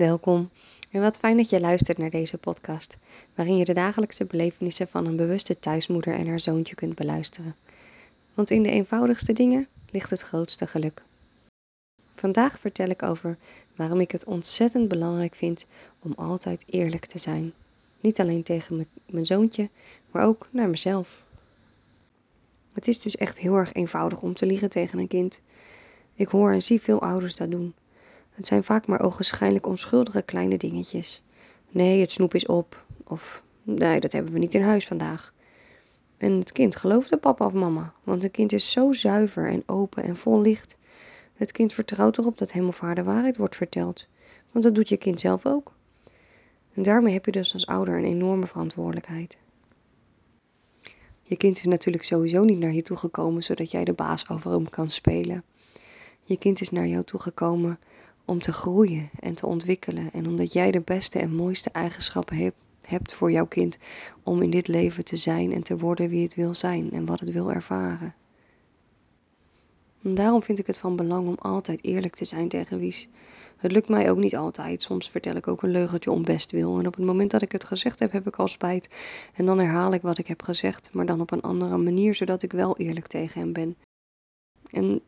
Welkom 0.00 0.50
en 0.90 1.00
wat 1.00 1.18
fijn 1.18 1.36
dat 1.36 1.50
je 1.50 1.60
luistert 1.60 1.98
naar 1.98 2.10
deze 2.10 2.38
podcast, 2.38 2.98
waarin 3.34 3.56
je 3.56 3.64
de 3.64 3.72
dagelijkse 3.72 4.24
belevenissen 4.24 4.88
van 4.88 5.06
een 5.06 5.16
bewuste 5.16 5.58
thuismoeder 5.58 6.14
en 6.14 6.28
haar 6.28 6.40
zoontje 6.40 6.74
kunt 6.74 6.94
beluisteren. 6.94 7.56
Want 8.34 8.50
in 8.50 8.62
de 8.62 8.70
eenvoudigste 8.70 9.32
dingen 9.32 9.68
ligt 9.90 10.10
het 10.10 10.20
grootste 10.20 10.66
geluk. 10.66 11.02
Vandaag 12.14 12.58
vertel 12.58 12.88
ik 12.88 13.02
over 13.02 13.36
waarom 13.76 14.00
ik 14.00 14.10
het 14.10 14.24
ontzettend 14.24 14.88
belangrijk 14.88 15.34
vind 15.34 15.66
om 15.98 16.12
altijd 16.16 16.62
eerlijk 16.66 17.06
te 17.06 17.18
zijn. 17.18 17.52
Niet 18.00 18.20
alleen 18.20 18.42
tegen 18.42 18.86
mijn 19.06 19.26
zoontje, 19.26 19.68
maar 20.10 20.24
ook 20.24 20.48
naar 20.50 20.68
mezelf. 20.68 21.24
Het 22.72 22.88
is 22.88 23.00
dus 23.00 23.16
echt 23.16 23.38
heel 23.38 23.54
erg 23.54 23.72
eenvoudig 23.72 24.22
om 24.22 24.34
te 24.34 24.46
liegen 24.46 24.70
tegen 24.70 24.98
een 24.98 25.08
kind. 25.08 25.40
Ik 26.14 26.28
hoor 26.28 26.52
en 26.52 26.62
zie 26.62 26.80
veel 26.80 27.02
ouders 27.02 27.36
dat 27.36 27.50
doen. 27.50 27.74
Het 28.30 28.46
zijn 28.46 28.64
vaak 28.64 28.86
maar 28.86 29.00
ogenschijnlijk 29.00 29.66
onschuldige 29.66 30.22
kleine 30.22 30.56
dingetjes. 30.56 31.22
Nee, 31.70 32.00
het 32.00 32.10
snoep 32.10 32.34
is 32.34 32.46
op. 32.46 32.84
Of 33.04 33.42
nee, 33.62 34.00
dat 34.00 34.12
hebben 34.12 34.32
we 34.32 34.38
niet 34.38 34.54
in 34.54 34.62
huis 34.62 34.86
vandaag. 34.86 35.32
En 36.16 36.32
het 36.32 36.52
kind 36.52 36.76
geloofde 36.76 37.16
papa 37.16 37.46
of 37.46 37.52
mama, 37.52 37.92
want 38.04 38.24
een 38.24 38.30
kind 38.30 38.52
is 38.52 38.70
zo 38.70 38.92
zuiver 38.92 39.48
en 39.48 39.62
open 39.66 40.02
en 40.02 40.16
vol 40.16 40.40
licht. 40.40 40.78
Het 41.34 41.52
kind 41.52 41.72
vertrouwt 41.72 42.18
erop 42.18 42.38
dat 42.38 42.52
hem 42.52 42.68
of 42.68 42.80
haar 42.80 42.94
de 42.94 43.02
waarheid 43.02 43.36
wordt 43.36 43.56
verteld, 43.56 44.06
want 44.50 44.64
dat 44.64 44.74
doet 44.74 44.88
je 44.88 44.96
kind 44.96 45.20
zelf 45.20 45.46
ook. 45.46 45.72
En 46.74 46.82
daarmee 46.82 47.12
heb 47.12 47.24
je 47.24 47.32
dus 47.32 47.52
als 47.52 47.66
ouder 47.66 47.98
een 47.98 48.04
enorme 48.04 48.46
verantwoordelijkheid. 48.46 49.38
Je 51.22 51.36
kind 51.36 51.56
is 51.56 51.64
natuurlijk 51.64 52.04
sowieso 52.04 52.44
niet 52.44 52.58
naar 52.58 52.72
je 52.72 52.82
toe 52.82 52.96
gekomen 52.96 53.42
zodat 53.42 53.70
jij 53.70 53.84
de 53.84 53.92
baas 53.92 54.28
over 54.28 54.50
hem 54.50 54.70
kan 54.70 54.90
spelen. 54.90 55.44
Je 56.22 56.36
kind 56.36 56.60
is 56.60 56.70
naar 56.70 56.86
jou 56.86 57.04
toe 57.04 57.20
gekomen 57.20 57.78
om 58.30 58.38
te 58.40 58.52
groeien 58.52 59.10
en 59.20 59.34
te 59.34 59.46
ontwikkelen. 59.46 60.12
En 60.12 60.26
omdat 60.26 60.52
jij 60.52 60.70
de 60.70 60.80
beste 60.80 61.18
en 61.18 61.34
mooiste 61.34 61.70
eigenschappen 61.70 62.52
hebt 62.80 63.12
voor 63.12 63.30
jouw 63.30 63.46
kind 63.46 63.78
om 64.22 64.42
in 64.42 64.50
dit 64.50 64.68
leven 64.68 65.04
te 65.04 65.16
zijn 65.16 65.52
en 65.52 65.62
te 65.62 65.78
worden 65.78 66.08
wie 66.08 66.22
het 66.22 66.34
wil 66.34 66.54
zijn 66.54 66.90
en 66.92 67.06
wat 67.06 67.20
het 67.20 67.30
wil 67.32 67.52
ervaren. 67.52 68.14
En 70.02 70.14
daarom 70.14 70.42
vind 70.42 70.58
ik 70.58 70.66
het 70.66 70.78
van 70.78 70.96
belang 70.96 71.28
om 71.28 71.36
altijd 71.38 71.84
eerlijk 71.84 72.16
te 72.16 72.24
zijn 72.24 72.48
tegen 72.48 72.78
Wies. 72.78 73.08
Het 73.56 73.72
lukt 73.72 73.88
mij 73.88 74.10
ook 74.10 74.18
niet 74.18 74.36
altijd. 74.36 74.82
Soms 74.82 75.10
vertel 75.10 75.34
ik 75.34 75.48
ook 75.48 75.62
een 75.62 75.70
leugentje 75.70 76.10
om 76.10 76.24
best 76.24 76.50
wil. 76.50 76.78
En 76.78 76.86
op 76.86 76.96
het 76.96 77.04
moment 77.04 77.30
dat 77.30 77.42
ik 77.42 77.52
het 77.52 77.64
gezegd 77.64 77.98
heb, 77.98 78.12
heb 78.12 78.26
ik 78.26 78.36
al 78.36 78.48
spijt. 78.48 78.88
En 79.34 79.46
dan 79.46 79.58
herhaal 79.58 79.92
ik 79.92 80.02
wat 80.02 80.18
ik 80.18 80.26
heb 80.26 80.42
gezegd, 80.42 80.88
maar 80.92 81.06
dan 81.06 81.20
op 81.20 81.30
een 81.30 81.42
andere 81.42 81.76
manier, 81.76 82.14
zodat 82.14 82.42
ik 82.42 82.52
wel 82.52 82.76
eerlijk 82.76 83.06
tegen 83.06 83.40
hem 83.40 83.52
ben. 83.52 83.76
En 84.72 85.00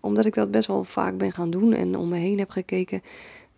omdat 0.00 0.26
ik 0.26 0.34
dat 0.34 0.50
best 0.50 0.66
wel 0.66 0.84
vaak 0.84 1.16
ben 1.16 1.32
gaan 1.32 1.50
doen 1.50 1.72
en 1.72 1.96
om 1.96 2.08
me 2.08 2.16
heen 2.16 2.38
heb 2.38 2.50
gekeken, 2.50 3.02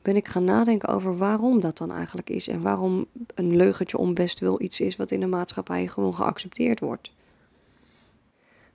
ben 0.03 0.17
ik 0.17 0.29
gaan 0.29 0.45
nadenken 0.45 0.89
over 0.89 1.17
waarom 1.17 1.61
dat 1.61 1.79
dan 1.79 1.93
eigenlijk 1.93 2.31
is. 2.31 2.49
En 2.49 2.63
waarom 2.63 3.07
een 3.35 3.57
leugentje 3.57 3.99
om 3.99 4.15
best 4.15 4.39
wil 4.39 4.63
iets 4.63 4.81
is 4.81 4.97
wat 4.97 5.11
in 5.11 5.21
de 5.21 5.27
maatschappij 5.27 5.87
gewoon 5.87 6.15
geaccepteerd 6.15 6.81
wordt. 6.81 7.13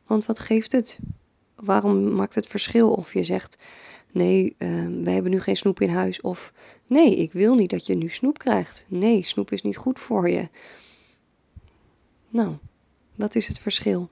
Want 0.06 0.26
wat 0.26 0.40
geeft 0.40 0.72
het? 0.72 1.00
Waarom 1.56 2.14
maakt 2.14 2.36
het 2.36 2.48
verschil 2.48 2.92
of 2.92 3.14
je 3.14 3.24
zegt: 3.24 3.58
nee, 4.12 4.56
uh, 4.58 4.86
we 5.04 5.10
hebben 5.10 5.32
nu 5.32 5.40
geen 5.40 5.58
snoep 5.58 5.82
in 5.82 5.90
huis. 5.90 6.22
Of 6.22 6.54
nee, 6.88 7.16
ik 7.16 7.32
wil 7.32 7.56
niet 7.56 7.70
dat 7.70 7.86
je 7.86 7.96
nu 7.96 8.10
snoep 8.10 8.38
krijgt. 8.38 8.86
Nee, 8.88 9.24
snoep 9.24 9.52
is 9.52 9.62
niet 9.62 9.78
goed 9.78 10.00
voor 10.00 10.30
je. 10.30 10.50
Nou, 12.30 12.56
wat 13.16 13.36
is 13.36 13.48
het 13.48 13.60
verschil? 13.60 14.10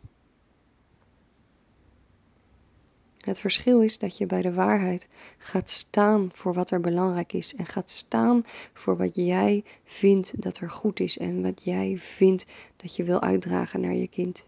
Het 3.26 3.40
verschil 3.40 3.82
is 3.82 4.00
dat 4.00 4.18
je 4.18 4.26
bij 4.26 4.42
de 4.42 4.54
waarheid 4.54 5.08
gaat 5.38 5.70
staan 5.70 6.30
voor 6.34 6.54
wat 6.54 6.72
er 6.72 6.80
belangrijk 6.80 7.34
is 7.34 7.56
en 7.56 7.66
gaat 7.66 7.92
staan 7.92 8.44
voor 8.74 8.98
wat 8.98 9.16
jij 9.16 9.64
vindt 9.84 10.42
dat 10.42 10.58
er 10.58 10.70
goed 10.70 11.00
is 11.00 11.18
en 11.18 11.42
wat 11.42 11.64
jij 11.64 11.98
vindt 11.98 12.46
dat 12.76 12.96
je 12.96 13.04
wil 13.04 13.22
uitdragen 13.22 13.82
naar 13.82 13.94
je 13.94 14.08
kind. 14.08 14.48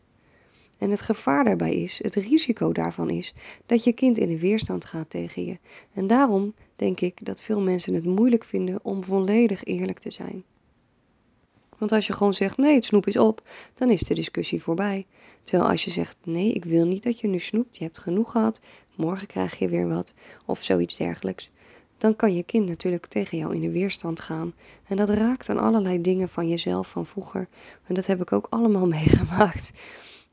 En 0.78 0.89
het 0.89 1.02
gevaar 1.02 1.44
daarbij 1.44 1.75
is, 1.75 2.00
het 2.03 2.16
risico 2.16 2.72
daarvan 2.72 3.09
is, 3.09 3.34
dat 3.66 3.84
je 3.84 3.91
kind 3.91 4.18
in 4.18 4.28
de 4.28 4.40
weerstand 4.40 4.85
gaat 4.85 5.09
tegen 5.09 5.46
je. 5.46 5.57
En 5.94 6.07
daarom 6.07 6.53
denk 6.75 7.00
ik 7.00 7.25
dat 7.25 7.41
veel 7.41 7.62
mensen 7.62 7.94
het 7.94 8.06
moeilijk 8.06 8.44
vinden 8.44 8.80
om 8.81 9.03
volledig 9.03 9.63
eerlijk 9.63 10.00
te 10.00 10.12
zijn. 10.12 10.44
Want 11.77 11.91
als 11.91 12.07
je 12.07 12.13
gewoon 12.13 12.33
zegt 12.33 12.57
nee, 12.57 12.75
het 12.75 12.85
snoep 12.85 13.07
is 13.07 13.17
op, 13.17 13.41
dan 13.73 13.89
is 13.89 14.01
de 14.01 14.13
discussie 14.13 14.61
voorbij. 14.61 15.05
Terwijl 15.43 15.69
als 15.69 15.83
je 15.83 15.91
zegt 15.91 16.17
nee, 16.23 16.53
ik 16.53 16.65
wil 16.65 16.85
niet 16.85 17.03
dat 17.03 17.19
je 17.19 17.27
nu 17.27 17.39
snoept, 17.39 17.77
je 17.77 17.83
hebt 17.83 17.97
genoeg 17.97 18.31
gehad, 18.31 18.59
morgen 18.95 19.27
krijg 19.27 19.59
je 19.59 19.69
weer 19.69 19.88
wat 19.88 20.13
of 20.45 20.63
zoiets 20.63 20.97
dergelijks, 20.97 21.49
dan 21.97 22.15
kan 22.15 22.35
je 22.35 22.43
kind 22.43 22.67
natuurlijk 22.67 23.05
tegen 23.05 23.38
jou 23.38 23.55
in 23.55 23.61
de 23.61 23.71
weerstand 23.71 24.21
gaan. 24.21 24.53
En 24.88 24.97
dat 24.97 25.09
raakt 25.09 25.49
aan 25.49 25.59
allerlei 25.59 26.01
dingen 26.01 26.29
van 26.29 26.49
jezelf 26.49 26.89
van 26.89 27.05
vroeger. 27.05 27.47
En 27.83 27.95
dat 27.95 28.05
heb 28.05 28.21
ik 28.21 28.31
ook 28.31 28.47
allemaal 28.49 28.88
meegemaakt. 28.97 29.73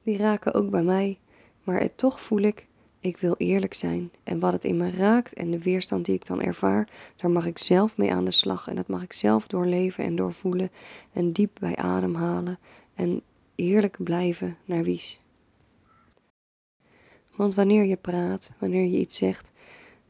Die 0.02 0.16
raken 0.16 0.54
ook 0.54 0.70
bij 0.70 0.82
mij. 0.82 1.18
Maar 1.62 1.94
toch 1.94 2.20
voel 2.20 2.40
ik, 2.40 2.66
ik 3.04 3.16
wil 3.16 3.34
eerlijk 3.38 3.74
zijn. 3.74 4.10
En 4.22 4.38
wat 4.38 4.52
het 4.52 4.64
in 4.64 4.76
me 4.76 4.90
raakt 4.90 5.34
en 5.34 5.50
de 5.50 5.58
weerstand 5.58 6.04
die 6.04 6.14
ik 6.14 6.26
dan 6.26 6.42
ervaar, 6.42 6.88
daar 7.16 7.30
mag 7.30 7.46
ik 7.46 7.58
zelf 7.58 7.96
mee 7.96 8.12
aan 8.12 8.24
de 8.24 8.30
slag. 8.30 8.68
En 8.68 8.76
dat 8.76 8.88
mag 8.88 9.02
ik 9.02 9.12
zelf 9.12 9.46
doorleven 9.46 10.04
en 10.04 10.16
doorvoelen. 10.16 10.70
En 11.12 11.32
diep 11.32 11.50
bij 11.60 11.76
ademhalen. 11.76 12.58
En 12.94 13.22
eerlijk 13.54 13.96
blijven 13.98 14.56
naar 14.64 14.82
wies. 14.82 15.20
Want 17.34 17.54
wanneer 17.54 17.84
je 17.84 17.96
praat, 17.96 18.52
wanneer 18.58 18.84
je 18.84 18.98
iets 18.98 19.16
zegt, 19.16 19.52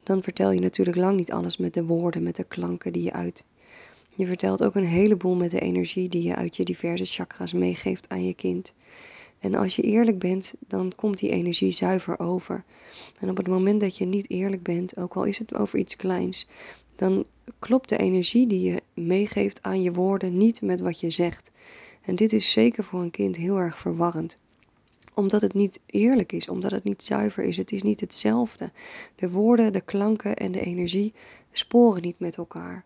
dan 0.02 0.22
vertel 0.22 0.50
je 0.50 0.60
natuurlijk 0.60 0.96
lang 0.96 1.16
niet 1.16 1.32
alles 1.32 1.56
met 1.56 1.74
de 1.74 1.84
woorden, 1.84 2.22
met 2.22 2.36
de 2.36 2.44
klanken 2.44 2.92
die 2.92 3.02
je 3.02 3.12
uit. 3.12 3.44
Je 4.16 4.26
vertelt 4.26 4.62
ook 4.62 4.74
een 4.74 4.84
heleboel 4.84 5.34
met 5.34 5.50
de 5.50 5.60
energie 5.60 6.08
die 6.08 6.22
je 6.22 6.34
uit 6.34 6.56
je 6.56 6.64
diverse 6.64 7.04
chakras 7.04 7.52
meegeeft 7.52 8.08
aan 8.08 8.26
je 8.26 8.34
kind. 8.34 8.74
En 9.44 9.54
als 9.54 9.76
je 9.76 9.82
eerlijk 9.82 10.18
bent, 10.18 10.54
dan 10.58 10.92
komt 10.96 11.18
die 11.18 11.30
energie 11.30 11.70
zuiver 11.70 12.18
over. 12.18 12.64
En 13.20 13.30
op 13.30 13.36
het 13.36 13.48
moment 13.48 13.80
dat 13.80 13.96
je 13.96 14.04
niet 14.04 14.30
eerlijk 14.30 14.62
bent, 14.62 14.96
ook 14.96 15.14
al 15.14 15.24
is 15.24 15.38
het 15.38 15.54
over 15.54 15.78
iets 15.78 15.96
kleins, 15.96 16.46
dan 16.96 17.24
klopt 17.58 17.88
de 17.88 17.96
energie 17.96 18.46
die 18.46 18.72
je 18.72 18.82
meegeeft 18.94 19.62
aan 19.62 19.82
je 19.82 19.92
woorden 19.92 20.36
niet 20.36 20.62
met 20.62 20.80
wat 20.80 21.00
je 21.00 21.10
zegt. 21.10 21.50
En 22.02 22.16
dit 22.16 22.32
is 22.32 22.50
zeker 22.50 22.84
voor 22.84 23.00
een 23.00 23.10
kind 23.10 23.36
heel 23.36 23.58
erg 23.58 23.78
verwarrend 23.78 24.38
omdat 25.16 25.40
het 25.40 25.54
niet 25.54 25.80
eerlijk 25.86 26.32
is, 26.32 26.48
omdat 26.48 26.70
het 26.70 26.84
niet 26.84 27.02
zuiver 27.02 27.44
is. 27.44 27.56
Het 27.56 27.72
is 27.72 27.82
niet 27.82 28.00
hetzelfde. 28.00 28.72
De 29.16 29.30
woorden, 29.30 29.72
de 29.72 29.80
klanken 29.80 30.36
en 30.36 30.52
de 30.52 30.60
energie 30.60 31.12
sporen 31.52 32.02
niet 32.02 32.18
met 32.18 32.36
elkaar. 32.36 32.84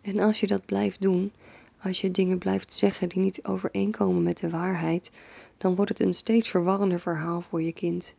En 0.00 0.18
als 0.18 0.40
je 0.40 0.46
dat 0.46 0.66
blijft 0.66 1.00
doen, 1.00 1.32
als 1.82 2.00
je 2.00 2.10
dingen 2.10 2.38
blijft 2.38 2.74
zeggen 2.74 3.08
die 3.08 3.22
niet 3.22 3.44
overeenkomen 3.44 4.22
met 4.22 4.38
de 4.38 4.50
waarheid, 4.50 5.10
dan 5.58 5.74
wordt 5.74 5.90
het 5.90 6.00
een 6.00 6.14
steeds 6.14 6.48
verwarrender 6.48 7.00
verhaal 7.00 7.40
voor 7.40 7.62
je 7.62 7.72
kind. 7.72 8.14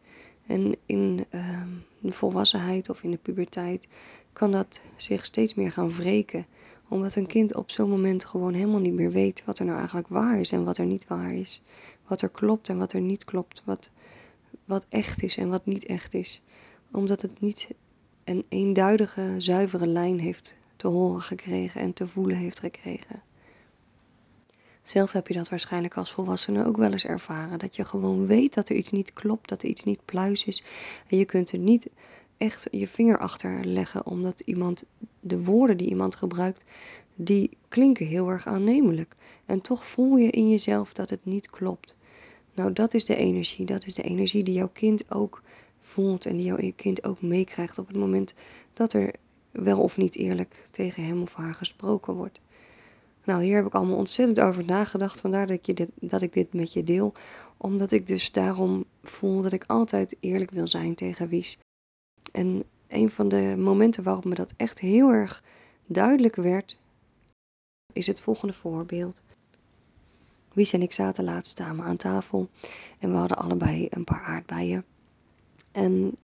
En 0.48 0.76
in 0.86 1.26
uh, 1.32 1.62
de 2.00 2.12
volwassenheid 2.12 2.90
of 2.90 3.04
in 3.04 3.12
de 3.12 3.18
puberteit 3.18 3.88
kan 4.34 4.52
dat 4.52 4.82
zich 4.96 5.26
steeds 5.26 5.54
meer 5.54 5.72
gaan 5.72 5.92
wreken 5.92 6.46
omdat 6.88 7.16
een 7.16 7.28
kind 7.28 7.56
op 7.56 7.72
zo'n 7.72 7.90
moment 7.90 8.26
gewoon 8.26 8.54
helemaal 8.54 8.80
niet 8.80 8.94
meer 8.94 9.12
weet 9.12 9.44
wat 9.46 9.60
er 9.60 9.66
nou 9.66 9.78
eigenlijk 9.78 10.08
waar 10.08 10.40
is 10.40 10.52
en 10.52 10.64
wat 10.64 10.78
er 10.78 10.86
niet 10.86 11.08
waar 11.08 11.34
is. 11.34 11.62
Wat 12.08 12.22
er 12.22 12.30
klopt 12.30 12.70
en 12.70 12.78
wat 12.78 12.94
er 12.94 13.02
niet 13.02 13.26
klopt. 13.26 13.62
Wat, 13.66 13.90
wat 14.66 14.86
echt 14.90 15.24
is 15.24 15.38
en 15.38 15.50
wat 15.50 15.66
niet 15.66 15.86
echt 15.86 16.14
is. 16.14 16.42
Omdat 16.92 17.22
het 17.22 17.42
niet 17.42 17.70
een 18.24 18.46
eenduidige, 18.50 19.34
zuivere 19.38 19.88
lijn 19.88 20.20
heeft 20.20 20.58
te 20.76 20.88
horen 20.88 21.22
gekregen 21.22 21.82
en 21.82 21.94
te 21.94 22.08
voelen 22.08 22.38
heeft 22.38 22.60
gekregen. 22.60 23.22
Zelf 24.88 25.12
heb 25.12 25.28
je 25.28 25.34
dat 25.34 25.50
waarschijnlijk 25.50 25.98
als 25.98 26.12
volwassene 26.12 26.66
ook 26.66 26.78
wel 26.78 26.92
eens 26.92 27.06
ervaren. 27.06 27.60
Dat 27.60 27.76
je 27.76 27.86
gewoon 27.86 28.28
weet 28.28 28.54
dat 28.54 28.70
er 28.70 28.76
iets 28.76 28.92
niet 28.92 29.14
klopt, 29.14 29.50
dat 29.50 29.64
er 29.64 29.70
iets 29.70 29.84
niet 29.84 30.06
pluis 30.06 30.46
is. 30.46 30.64
En 31.08 31.18
je 31.18 31.26
kunt 31.26 31.52
er 31.52 31.58
niet 31.58 31.90
echt 32.38 32.68
je 32.72 32.88
vinger 32.88 33.18
achter 33.18 33.66
leggen, 33.66 34.06
omdat 34.06 34.40
iemand, 34.40 34.84
de 35.20 35.44
woorden 35.44 35.78
die 35.78 35.88
iemand 35.88 36.16
gebruikt, 36.16 36.64
die 37.16 37.58
klinken 37.68 38.06
heel 38.06 38.30
erg 38.30 38.48
aannemelijk. 38.48 39.16
En 39.46 39.62
toch 39.62 39.86
voel 39.86 40.18
je 40.18 40.30
in 40.30 40.50
jezelf 40.50 40.94
dat 40.94 41.10
het 41.10 41.26
niet 41.26 41.50
klopt. 41.50 41.96
Nou, 42.54 42.74
dat 42.74 42.94
is 42.94 43.06
de 43.06 43.16
energie. 43.16 43.66
Dat 43.66 43.86
is 43.86 43.94
de 43.94 44.04
energie 44.04 44.44
die 44.44 44.54
jouw 44.54 44.70
kind 44.74 45.12
ook 45.12 45.42
voelt 45.82 46.26
en 46.26 46.38
die 46.38 46.46
jouw 46.46 46.72
kind 46.76 47.04
ook 47.04 47.22
meekrijgt 47.22 47.78
op 47.78 47.88
het 47.88 47.98
moment 47.98 48.34
dat 48.74 48.94
er 48.94 49.14
wel 49.52 49.80
of 49.80 49.98
niet 49.98 50.16
eerlijk 50.16 50.68
tegen 50.72 51.04
hem 51.04 51.22
of 51.22 51.34
haar 51.34 51.54
gesproken 51.54 52.14
wordt. 52.14 52.40
Nou, 53.28 53.44
hier 53.44 53.56
heb 53.56 53.66
ik 53.66 53.74
allemaal 53.74 53.98
ontzettend 53.98 54.40
over 54.40 54.66
nagedacht. 54.66 55.22
Vandaar 55.22 55.48
dat 55.48 55.68
ik, 55.68 55.78
dit, 55.78 55.90
dat 55.96 56.22
ik 56.22 56.34
dit 56.34 56.54
met 56.54 56.74
je 56.74 56.84
deel. 56.84 57.14
Omdat 57.58 57.92
ik 57.92 58.08
dus 58.08 58.32
daarom 58.32 58.86
voel 59.04 59.42
dat 59.42 59.54
ik 59.54 59.64
altijd 59.68 60.16
eerlijk 60.20 60.52
wil 60.52 60.68
zijn 60.68 60.96
tegen 60.96 61.28
Wies. 61.28 61.58
En 62.32 62.64
een 62.88 63.10
van 63.10 63.28
de 63.28 63.56
momenten 63.58 64.04
waarop 64.04 64.26
me 64.26 64.36
dat 64.36 64.54
echt 64.58 64.80
heel 64.80 65.10
erg 65.10 65.44
duidelijk 65.86 66.36
werd, 66.36 66.78
is 67.94 68.08
het 68.08 68.20
volgende 68.20 68.54
voorbeeld. 68.54 69.22
Wies 70.54 70.74
en 70.74 70.82
ik 70.82 70.94
zaten 70.94 71.24
laatst 71.24 71.58
samen 71.58 71.86
aan 71.86 71.98
tafel 71.98 72.50
en 73.00 73.12
we 73.12 73.18
hadden 73.18 73.38
allebei 73.38 73.88
een 73.90 74.04
paar 74.04 74.24
aardbeien. 74.24 74.86
En 75.72 76.18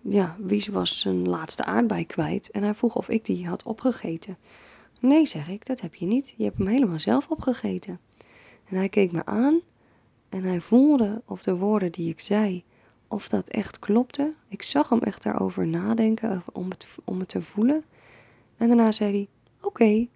ja, 0.00 0.36
Wies 0.38 0.66
was 0.66 1.00
zijn 1.00 1.28
laatste 1.28 1.64
aardbei 1.64 2.06
kwijt 2.06 2.50
en 2.50 2.62
hij 2.62 2.74
vroeg 2.74 2.96
of 2.96 3.08
ik 3.08 3.24
die 3.24 3.46
had 3.46 3.62
opgegeten. 3.62 4.36
Nee, 5.02 5.26
zeg 5.26 5.48
ik, 5.48 5.66
dat 5.66 5.80
heb 5.80 5.94
je 5.94 6.06
niet. 6.06 6.34
Je 6.36 6.44
hebt 6.44 6.58
hem 6.58 6.66
helemaal 6.66 7.00
zelf 7.00 7.28
opgegeten. 7.28 8.00
En 8.68 8.76
hij 8.76 8.88
keek 8.88 9.12
me 9.12 9.24
aan 9.24 9.60
en 10.28 10.44
hij 10.44 10.60
voelde 10.60 11.22
of 11.26 11.42
de 11.42 11.56
woorden 11.56 11.92
die 11.92 12.10
ik 12.10 12.20
zei, 12.20 12.64
of 13.08 13.28
dat 13.28 13.48
echt 13.48 13.78
klopte. 13.78 14.34
Ik 14.48 14.62
zag 14.62 14.88
hem 14.88 14.98
echt 14.98 15.22
daarover 15.22 15.66
nadenken 15.66 16.42
om 16.52 16.70
het, 16.70 16.86
om 17.04 17.18
het 17.18 17.28
te 17.28 17.42
voelen. 17.42 17.84
En 18.56 18.68
daarna 18.68 18.92
zei 18.92 19.12
hij, 19.12 19.28
oké. 19.60 20.08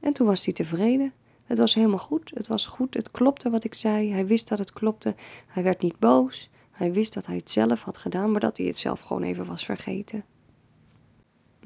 En 0.00 0.12
toen 0.12 0.26
was 0.26 0.44
hij 0.44 0.54
tevreden. 0.54 1.12
Het 1.44 1.58
was 1.58 1.74
helemaal 1.74 1.98
goed. 1.98 2.30
Het 2.34 2.46
was 2.46 2.66
goed. 2.66 2.94
Het 2.94 3.10
klopte 3.10 3.50
wat 3.50 3.64
ik 3.64 3.74
zei. 3.74 4.12
Hij 4.12 4.26
wist 4.26 4.48
dat 4.48 4.58
het 4.58 4.72
klopte. 4.72 5.14
Hij 5.46 5.62
werd 5.62 5.82
niet 5.82 5.98
boos. 5.98 6.50
Hij 6.70 6.92
wist 6.92 7.14
dat 7.14 7.26
hij 7.26 7.36
het 7.36 7.50
zelf 7.50 7.82
had 7.82 7.96
gedaan, 7.96 8.30
maar 8.30 8.40
dat 8.40 8.56
hij 8.56 8.66
het 8.66 8.78
zelf 8.78 9.00
gewoon 9.00 9.22
even 9.22 9.46
was 9.46 9.64
vergeten. 9.64 10.24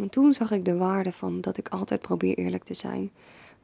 En 0.03 0.09
toen 0.09 0.33
zag 0.33 0.51
ik 0.51 0.65
de 0.65 0.77
waarde 0.77 1.13
van 1.13 1.41
dat 1.41 1.57
ik 1.57 1.69
altijd 1.69 2.01
probeer 2.01 2.39
eerlijk 2.39 2.65
te 2.65 2.75
zijn. 2.75 3.11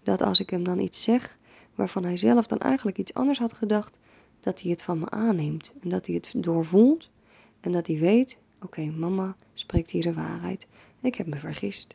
Dat 0.03 0.23
als 0.23 0.41
ik 0.41 0.50
hem 0.50 0.65
dan 0.65 0.79
iets 0.79 1.03
zeg 1.03 1.37
waarvan 1.75 2.05
hij 2.05 2.17
zelf 2.17 2.47
dan 2.47 2.59
eigenlijk 2.59 2.99
iets 2.99 3.15
anders 3.15 3.38
had 3.38 3.53
gedacht, 3.53 3.99
dat 4.41 4.61
hij 4.61 4.71
het 4.71 4.83
van 4.83 4.99
me 4.99 5.11
aanneemt 5.11 5.73
en 5.83 5.88
dat 5.88 6.06
hij 6.06 6.15
het 6.15 6.33
doorvoelt 6.37 7.11
en 7.61 7.73
dat 7.73 7.87
hij 7.87 7.99
weet: 7.99 8.38
oké, 8.62 8.85
mama 8.85 9.37
spreekt 9.55 9.91
hier 9.91 10.03
de 10.03 10.12
waarheid. 10.12 10.67
Ik 11.00 11.15
heb 11.15 11.27
me 11.27 11.37
vergist. 11.37 11.94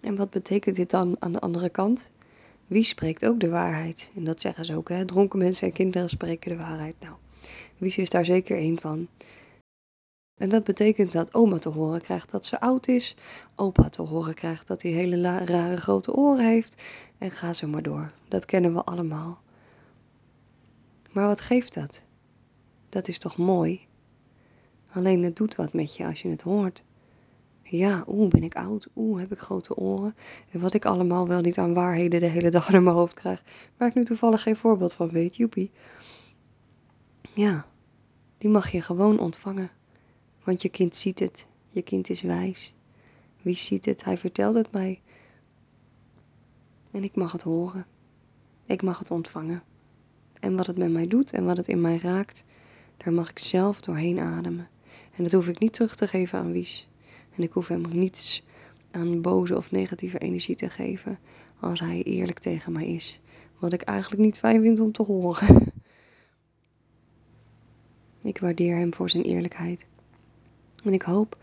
En 0.00 0.16
wat 0.16 0.30
betekent 0.30 0.76
dit 0.76 0.90
dan 0.90 1.16
aan 1.18 1.32
de 1.32 1.40
andere 1.40 1.68
kant? 1.68 2.10
Wie 2.66 2.82
spreekt 2.82 3.26
ook 3.26 3.40
de 3.40 3.48
waarheid? 3.48 4.10
En 4.14 4.24
dat 4.24 4.40
zeggen 4.40 4.64
ze 4.64 4.76
ook, 4.76 4.88
hè? 4.88 5.04
Dronken 5.04 5.38
mensen 5.38 5.66
en 5.66 5.72
kinderen 5.72 6.08
spreken 6.08 6.50
de 6.50 6.56
waarheid. 6.56 6.94
Nou, 7.00 7.14
wie 7.78 7.94
is 7.94 8.10
daar 8.10 8.24
zeker 8.24 8.56
één 8.56 8.80
van? 8.80 9.08
En 10.40 10.48
dat 10.48 10.64
betekent 10.64 11.12
dat 11.12 11.34
oma 11.34 11.58
te 11.58 11.68
horen 11.68 12.00
krijgt 12.00 12.30
dat 12.30 12.46
ze 12.46 12.60
oud 12.60 12.88
is, 12.88 13.16
opa 13.54 13.88
te 13.88 14.02
horen 14.02 14.34
krijgt 14.34 14.66
dat 14.66 14.82
hij 14.82 14.90
hele 14.90 15.44
rare 15.44 15.76
grote 15.76 16.14
oren 16.14 16.44
heeft 16.44 16.82
en 17.18 17.30
ga 17.30 17.52
zo 17.52 17.66
maar 17.66 17.82
door. 17.82 18.12
Dat 18.28 18.44
kennen 18.44 18.74
we 18.74 18.84
allemaal. 18.84 19.42
Maar 21.10 21.26
wat 21.26 21.40
geeft 21.40 21.74
dat? 21.74 22.04
Dat 22.88 23.08
is 23.08 23.18
toch 23.18 23.36
mooi? 23.36 23.86
Alleen 24.92 25.22
het 25.22 25.36
doet 25.36 25.54
wat 25.54 25.72
met 25.72 25.96
je 25.96 26.06
als 26.06 26.22
je 26.22 26.28
het 26.28 26.42
hoort. 26.42 26.82
Ja, 27.62 28.04
oeh, 28.06 28.28
ben 28.28 28.42
ik 28.42 28.54
oud? 28.54 28.88
Oeh, 28.96 29.20
heb 29.20 29.32
ik 29.32 29.38
grote 29.38 29.76
oren? 29.76 30.16
En 30.50 30.60
wat 30.60 30.74
ik 30.74 30.84
allemaal 30.84 31.28
wel 31.28 31.40
niet 31.40 31.58
aan 31.58 31.74
waarheden 31.74 32.20
de 32.20 32.26
hele 32.26 32.50
dag 32.50 32.72
in 32.72 32.82
mijn 32.82 32.96
hoofd 32.96 33.14
krijg, 33.14 33.42
waar 33.76 33.88
ik 33.88 33.94
nu 33.94 34.04
toevallig 34.04 34.42
geen 34.42 34.56
voorbeeld 34.56 34.94
van 34.94 35.10
weet, 35.10 35.36
joepie. 35.36 35.70
Ja, 37.34 37.66
die 38.38 38.50
mag 38.50 38.70
je 38.70 38.82
gewoon 38.82 39.18
ontvangen. 39.18 39.70
Want 40.44 40.62
je 40.62 40.68
kind 40.68 40.96
ziet 40.96 41.18
het, 41.18 41.46
je 41.68 41.82
kind 41.82 42.10
is 42.10 42.22
wijs. 42.22 42.74
Wie 43.42 43.56
ziet 43.56 43.84
het? 43.84 44.04
Hij 44.04 44.18
vertelt 44.18 44.54
het 44.54 44.72
mij. 44.72 45.00
En 46.90 47.04
ik 47.04 47.14
mag 47.14 47.32
het 47.32 47.42
horen. 47.42 47.86
Ik 48.66 48.82
mag 48.82 48.98
het 48.98 49.10
ontvangen. 49.10 49.62
En 50.40 50.56
wat 50.56 50.66
het 50.66 50.78
met 50.78 50.90
mij 50.90 51.06
doet 51.06 51.32
en 51.32 51.44
wat 51.44 51.56
het 51.56 51.68
in 51.68 51.80
mij 51.80 51.96
raakt, 51.96 52.44
daar 52.96 53.12
mag 53.12 53.30
ik 53.30 53.38
zelf 53.38 53.80
doorheen 53.80 54.18
ademen. 54.18 54.68
En 55.16 55.22
dat 55.22 55.32
hoef 55.32 55.48
ik 55.48 55.58
niet 55.58 55.72
terug 55.72 55.94
te 55.94 56.08
geven 56.08 56.38
aan 56.38 56.52
Wies. 56.52 56.88
En 57.36 57.42
ik 57.42 57.52
hoef 57.52 57.68
hem 57.68 57.82
niets 57.92 58.44
aan 58.90 59.20
boze 59.20 59.56
of 59.56 59.70
negatieve 59.70 60.18
energie 60.18 60.54
te 60.54 60.70
geven 60.70 61.18
als 61.60 61.80
hij 61.80 62.02
eerlijk 62.02 62.38
tegen 62.38 62.72
mij 62.72 62.86
is. 62.86 63.20
Wat 63.58 63.72
ik 63.72 63.82
eigenlijk 63.82 64.22
niet 64.22 64.38
fijn 64.38 64.62
vind 64.62 64.80
om 64.80 64.92
te 64.92 65.02
horen. 65.02 65.72
Ik 68.22 68.38
waardeer 68.38 68.76
hem 68.76 68.94
voor 68.94 69.10
zijn 69.10 69.22
eerlijkheid. 69.22 69.86
En 70.84 70.92
ik 70.92 71.02
hoop 71.02 71.36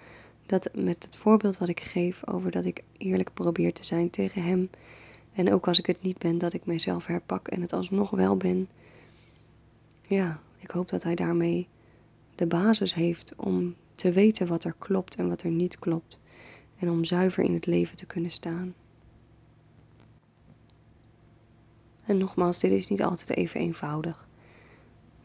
dat 0.46 0.70
met 0.74 1.04
het 1.04 1.16
voorbeeld 1.16 1.58
wat 1.58 1.70
ik 1.70 1.80
geef 1.80 2.28
over 2.28 2.52
dat 2.52 2.66
ik 2.66 2.84
eerlijk 2.98 3.34
probeer 3.34 3.74
te 3.74 3.86
zijn 3.86 4.10
tegen 4.10 4.44
hem. 4.44 4.70
En 5.34 5.54
ook 5.54 5.68
als 5.68 5.80
ik 5.80 5.86
het 5.86 6.02
niet 6.02 6.18
ben, 6.18 6.38
dat 6.38 6.54
ik 6.54 6.66
mezelf 6.66 7.06
herpak 7.06 7.48
en 7.48 7.62
het 7.62 7.74
alsnog 7.74 8.10
wel 8.10 8.38
ben. 8.38 8.70
Ja, 10.02 10.40
ik 10.58 10.72
hoop 10.72 10.90
dat 10.90 11.04
hij 11.04 11.16
daarmee 11.16 11.68
de 12.36 12.46
basis 12.46 12.94
heeft 12.94 13.34
om 13.36 13.76
te 13.96 14.12
weten 14.12 14.48
wat 14.48 14.64
er 14.64 14.76
klopt 14.78 15.16
en 15.16 15.28
wat 15.28 15.42
er 15.42 15.52
niet 15.52 15.80
klopt. 15.80 16.18
En 16.78 16.90
om 16.90 17.04
zuiver 17.04 17.44
in 17.44 17.54
het 17.54 17.66
leven 17.66 17.98
te 17.98 18.06
kunnen 18.06 18.32
staan. 18.32 18.74
En 22.06 22.18
nogmaals, 22.18 22.60
dit 22.60 22.72
is 22.72 22.88
niet 22.88 23.04
altijd 23.04 23.38
even 23.38 23.60
eenvoudig. 23.60 24.28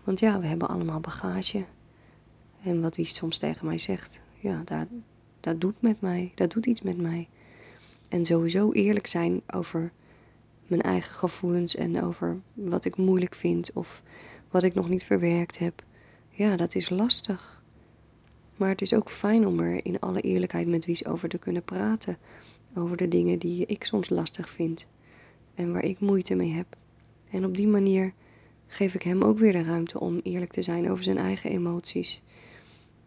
Want 0.04 0.20
ja, 0.20 0.40
we 0.40 0.46
hebben 0.46 0.68
allemaal 0.68 1.00
bagage. 1.00 1.64
En 2.62 2.80
wat 2.80 2.96
wie 2.96 3.06
soms 3.06 3.38
tegen 3.38 3.66
mij 3.66 3.78
zegt, 3.78 4.20
ja, 4.38 4.62
dat, 4.64 4.86
dat 5.40 5.60
doet 5.60 5.80
met 5.80 6.00
mij. 6.00 6.32
Dat 6.34 6.50
doet 6.50 6.66
iets 6.66 6.82
met 6.82 6.96
mij. 6.96 7.28
En 8.08 8.24
sowieso 8.24 8.72
eerlijk 8.72 9.06
zijn 9.06 9.42
over 9.46 9.92
mijn 10.66 10.82
eigen 10.82 11.14
gevoelens 11.14 11.76
en 11.76 12.02
over 12.02 12.40
wat 12.54 12.84
ik 12.84 12.96
moeilijk 12.96 13.34
vind 13.34 13.72
of 13.72 14.02
wat 14.50 14.62
ik 14.62 14.74
nog 14.74 14.88
niet 14.88 15.04
verwerkt 15.04 15.58
heb. 15.58 15.82
Ja, 16.30 16.56
dat 16.56 16.74
is 16.74 16.90
lastig. 16.90 17.62
Maar 18.56 18.68
het 18.68 18.82
is 18.82 18.94
ook 18.94 19.10
fijn 19.10 19.46
om 19.46 19.60
er 19.60 19.84
in 19.84 20.00
alle 20.00 20.20
eerlijkheid 20.20 20.66
met 20.66 20.84
Wies 20.84 21.06
over 21.06 21.28
te 21.28 21.38
kunnen 21.38 21.64
praten. 21.64 22.18
Over 22.74 22.96
de 22.96 23.08
dingen 23.08 23.38
die 23.38 23.66
ik 23.66 23.84
soms 23.84 24.10
lastig 24.10 24.50
vind 24.50 24.86
en 25.54 25.72
waar 25.72 25.84
ik 25.84 26.00
moeite 26.00 26.34
mee 26.34 26.52
heb. 26.52 26.76
En 27.30 27.44
op 27.44 27.56
die 27.56 27.66
manier 27.66 28.12
geef 28.66 28.94
ik 28.94 29.02
hem 29.02 29.22
ook 29.22 29.38
weer 29.38 29.52
de 29.52 29.62
ruimte 29.62 30.00
om 30.00 30.20
eerlijk 30.22 30.52
te 30.52 30.62
zijn 30.62 30.90
over 30.90 31.04
zijn 31.04 31.18
eigen 31.18 31.50
emoties. 31.50 32.22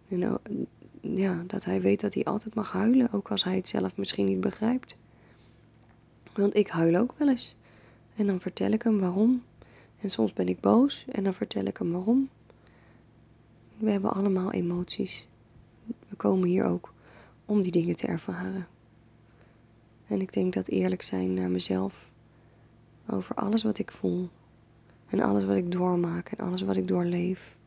En 0.07 0.40
ja, 1.02 1.44
dat 1.48 1.66
hij 1.66 1.81
weet 1.81 2.02
dat 2.02 2.13
hij 2.13 2.24
altijd 2.24 2.56
mag 2.56 2.72
huilen, 2.72 3.12
ook 3.12 3.31
als 3.31 3.44
hij 3.44 3.56
het 3.56 3.69
zelf 3.69 3.98
misschien 3.98 4.25
niet 4.25 4.42
begrijpt. 4.42 4.98
Want 6.34 6.56
ik 6.56 6.68
huil 6.68 6.96
ook 6.96 7.13
wel 7.18 7.30
eens. 7.30 7.56
En 8.16 8.28
dan 8.28 8.40
vertel 8.40 8.72
ik 8.72 8.81
hem 8.81 9.00
waarom. 9.00 9.44
En 10.00 10.10
soms 10.10 10.34
ben 10.34 10.48
ik 10.48 10.60
boos 10.60 11.06
en 11.12 11.24
dan 11.24 11.34
vertel 11.34 11.66
ik 11.66 11.78
hem 11.78 11.92
waarom. 11.92 12.30
We 13.78 13.92
hebben 13.92 14.13
allemaal 14.13 14.52
emoties. 14.52 15.30
We 16.10 16.16
komen 16.16 16.48
hier 16.48 16.63
ook 16.63 16.94
om 17.46 17.62
die 17.62 17.72
dingen 17.72 17.96
te 17.96 18.08
ervaren. 18.08 18.68
En 20.08 20.22
ik 20.22 20.34
denk 20.34 20.54
dat 20.54 20.68
eerlijk 20.68 21.01
zijn 21.01 21.34
naar 21.34 21.50
mezelf 21.50 22.12
over 23.10 23.36
alles 23.36 23.63
wat 23.63 23.78
ik 23.78 23.92
voel 23.92 24.30
en 25.06 25.19
alles 25.19 25.46
wat 25.46 25.56
ik 25.56 25.72
doormaak 25.72 26.31
en 26.31 26.46
alles 26.46 26.62
wat 26.62 26.75
ik 26.75 26.88
doorleef, 26.88 27.58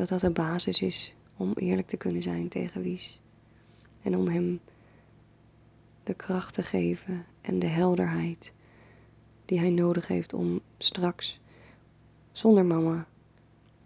dat 0.00 0.08
dat 0.08 0.20
de 0.20 0.30
basis 0.30 0.82
is 0.82 1.14
om 1.36 1.52
eerlijk 1.52 1.88
te 1.88 1.96
kunnen 1.96 2.22
zijn 2.22 2.48
tegen 2.48 2.82
Wies. 2.82 3.20
En 4.02 4.16
om 4.16 4.28
hem 4.28 4.60
de 6.02 6.14
kracht 6.14 6.54
te 6.54 6.62
geven 6.62 7.26
en 7.40 7.58
de 7.58 7.66
helderheid 7.66 8.52
die 9.44 9.58
hij 9.58 9.70
nodig 9.70 10.06
heeft 10.06 10.32
om 10.32 10.60
straks 10.78 11.40
zonder 12.32 12.64
mama 12.64 13.06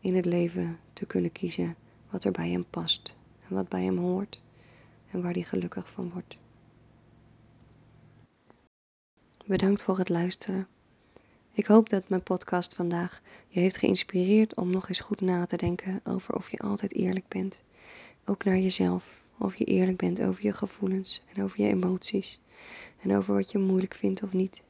in 0.00 0.14
het 0.14 0.24
leven 0.24 0.78
te 0.92 1.06
kunnen 1.06 1.32
kiezen 1.32 1.76
wat 2.10 2.24
er 2.24 2.32
bij 2.32 2.50
hem 2.50 2.64
past 2.70 3.16
en 3.48 3.54
wat 3.54 3.68
bij 3.68 3.82
hem 3.82 3.98
hoort 3.98 4.40
en 5.10 5.22
waar 5.22 5.32
hij 5.32 5.42
gelukkig 5.42 5.90
van 5.90 6.10
wordt. 6.10 6.36
Bedankt 9.46 9.82
voor 9.82 9.98
het 9.98 10.08
luisteren. 10.08 10.68
Ik 11.56 11.66
hoop 11.66 11.88
dat 11.88 12.08
mijn 12.08 12.22
podcast 12.22 12.74
vandaag 12.74 13.22
je 13.48 13.60
heeft 13.60 13.76
geïnspireerd 13.76 14.56
om 14.56 14.70
nog 14.70 14.88
eens 14.88 15.00
goed 15.00 15.20
na 15.20 15.46
te 15.46 15.56
denken 15.56 16.00
over 16.04 16.34
of 16.34 16.50
je 16.50 16.58
altijd 16.58 16.94
eerlijk 16.94 17.28
bent. 17.28 17.60
Ook 18.24 18.44
naar 18.44 18.58
jezelf. 18.58 19.22
Of 19.38 19.54
je 19.54 19.64
eerlijk 19.64 19.96
bent 19.96 20.20
over 20.20 20.42
je 20.42 20.52
gevoelens 20.52 21.22
en 21.34 21.42
over 21.42 21.60
je 21.60 21.68
emoties. 21.68 22.40
En 23.00 23.16
over 23.16 23.34
wat 23.34 23.52
je 23.52 23.58
moeilijk 23.58 23.94
vindt 23.94 24.22
of 24.22 24.32
niet. 24.32 24.62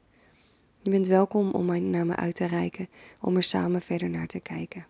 Je 0.82 0.90
bent 0.90 1.06
welkom 1.06 1.50
om 1.50 1.90
naar 1.90 2.06
me 2.06 2.16
uit 2.16 2.34
te 2.34 2.46
reiken 2.46 2.88
om 3.20 3.36
er 3.36 3.42
samen 3.42 3.80
verder 3.80 4.10
naar 4.10 4.26
te 4.26 4.40
kijken. 4.40 4.86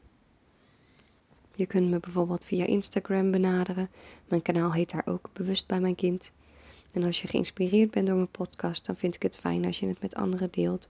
Je 1.54 1.66
kunt 1.66 1.90
me 1.90 2.00
bijvoorbeeld 2.00 2.44
via 2.44 2.66
Instagram 2.66 3.30
benaderen. 3.30 3.90
Mijn 4.28 4.42
kanaal 4.42 4.72
heet 4.72 4.90
daar 4.90 5.06
ook 5.06 5.30
Bewust 5.32 5.66
bij 5.66 5.80
mijn 5.80 5.94
kind. 5.94 6.32
En 6.92 7.02
als 7.02 7.22
je 7.22 7.28
geïnspireerd 7.28 7.90
bent 7.90 8.06
door 8.06 8.16
mijn 8.16 8.30
podcast, 8.30 8.86
dan 8.86 8.96
vind 8.96 9.14
ik 9.14 9.22
het 9.22 9.36
fijn 9.36 9.64
als 9.64 9.78
je 9.78 9.86
het 9.86 10.00
met 10.00 10.14
anderen 10.14 10.50
deelt 10.50 10.92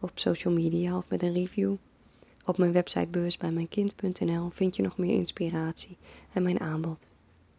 op 0.00 0.10
social 0.14 0.54
media 0.54 0.96
of 0.96 1.08
met 1.08 1.22
een 1.22 1.32
review. 1.32 1.74
Op 2.44 2.58
mijn 2.58 2.72
website 2.72 3.08
bewustbijmijnkind.nl 3.08 4.50
vind 4.50 4.76
je 4.76 4.82
nog 4.82 4.98
meer 4.98 5.14
inspiratie 5.14 5.96
en 6.32 6.42
mijn 6.42 6.60
aanbod. 6.60 7.10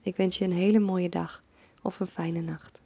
Ik 0.01 0.15
wens 0.15 0.38
je 0.38 0.46
een 0.46 0.51
hele 0.51 0.80
mooie 0.80 1.10
dag 1.10 1.44
of 1.82 2.00
een 2.00 2.08
fijne 2.08 2.42
nacht. 2.42 2.82